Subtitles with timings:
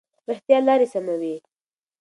[0.29, 1.35] رښتیا لارې سموي.